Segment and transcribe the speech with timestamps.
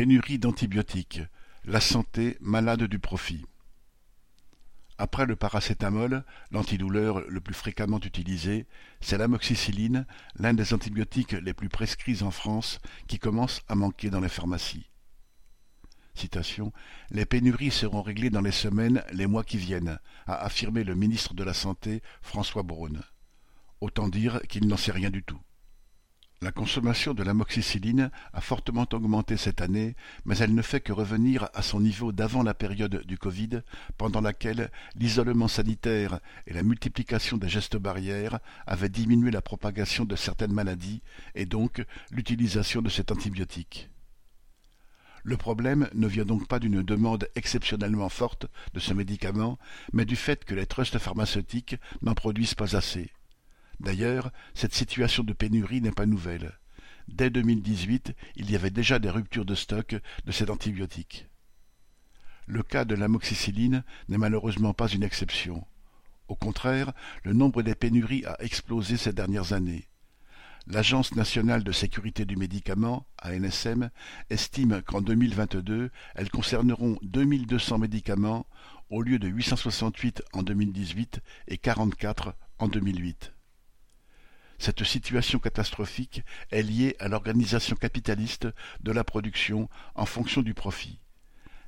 [0.00, 1.20] Pénurie d'antibiotiques,
[1.66, 3.44] la santé malade du profit.
[4.96, 8.66] Après le paracétamol, l'antidouleur le plus fréquemment utilisé,
[9.02, 12.78] c'est l'amoxicilline, l'un des antibiotiques les plus prescrits en France,
[13.08, 14.88] qui commence à manquer dans les pharmacies.
[17.10, 21.34] Les pénuries seront réglées dans les semaines, les mois qui viennent, a affirmé le ministre
[21.34, 23.02] de la Santé, François Braun.
[23.82, 25.42] Autant dire qu'il n'en sait rien du tout.
[26.42, 29.94] La consommation de l'amoxicilline a fortement augmenté cette année,
[30.24, 33.60] mais elle ne fait que revenir à son niveau d'avant la période du Covid,
[33.98, 40.16] pendant laquelle l'isolement sanitaire et la multiplication des gestes barrières avaient diminué la propagation de
[40.16, 41.02] certaines maladies
[41.34, 43.90] et donc l'utilisation de cet antibiotique.
[45.22, 49.58] Le problème ne vient donc pas d'une demande exceptionnellement forte de ce médicament,
[49.92, 53.10] mais du fait que les trusts pharmaceutiques n'en produisent pas assez.
[53.80, 56.58] D'ailleurs, cette situation de pénurie n'est pas nouvelle.
[57.08, 61.26] Dès 2018, il y avait déjà des ruptures de stock de cet antibiotique.
[62.46, 65.66] Le cas de l'amoxicilline n'est malheureusement pas une exception.
[66.28, 66.92] Au contraire,
[67.24, 69.88] le nombre des pénuries a explosé ces dernières années.
[70.66, 73.90] L'Agence nationale de sécurité du médicament, ANSM,
[74.28, 78.46] estime qu'en 2022, elles concerneront 2200 médicaments
[78.90, 83.32] au lieu de 868 en 2018 et 44 en 2008.
[84.60, 88.46] Cette situation catastrophique est liée à l'organisation capitaliste
[88.82, 90.98] de la production en fonction du profit.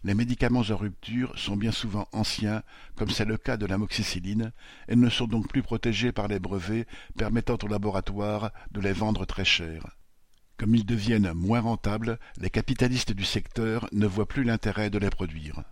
[0.04, 2.62] Les médicaments en rupture sont bien souvent anciens,
[2.94, 4.52] comme c'est le cas de l'amoxicilline,
[4.88, 9.24] et ne sont donc plus protégés par les brevets permettant aux laboratoires de les vendre
[9.24, 9.96] très cher.
[10.58, 15.08] Comme ils deviennent moins rentables, les capitalistes du secteur ne voient plus l'intérêt de les
[15.08, 15.62] produire.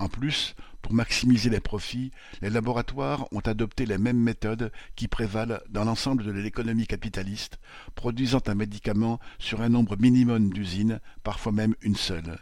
[0.00, 5.60] En plus, pour maximiser les profits, les laboratoires ont adopté les mêmes méthodes qui prévalent
[5.68, 7.58] dans l'ensemble de l'économie capitaliste,
[7.94, 12.40] produisant un médicament sur un nombre minimum d'usines, parfois même une seule.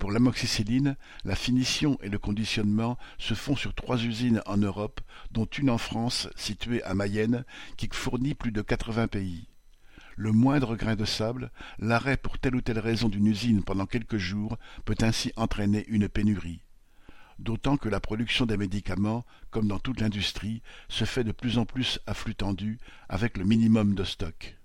[0.00, 5.00] Pour l'amoxicilline, la finition et le conditionnement se font sur trois usines en Europe,
[5.30, 7.44] dont une en France, située à Mayenne,
[7.76, 9.46] qui fournit plus de 80 pays.
[10.18, 14.16] Le moindre grain de sable, l'arrêt pour telle ou telle raison d'une usine pendant quelques
[14.16, 14.56] jours
[14.86, 16.62] peut ainsi entraîner une pénurie.
[17.38, 21.66] D'autant que la production des médicaments, comme dans toute l'industrie, se fait de plus en
[21.66, 22.78] plus à flux tendu,
[23.10, 24.56] avec le minimum de stock.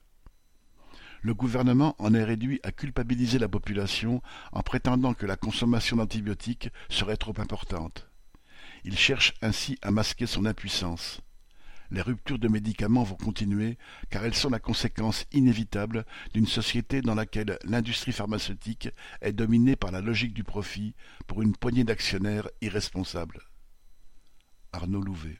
[1.21, 4.21] Le gouvernement en est réduit à culpabiliser la population
[4.53, 8.07] en prétendant que la consommation d'antibiotiques serait trop importante.
[8.85, 11.21] Il cherche ainsi à masquer son impuissance
[11.91, 13.77] les ruptures de médicaments vont continuer
[14.09, 18.89] car elles sont la conséquence inévitable d'une société dans laquelle l'industrie pharmaceutique
[19.21, 20.95] est dominée par la logique du profit
[21.27, 23.41] pour une poignée d'actionnaires irresponsables.
[24.73, 25.37] Arnaud Louvet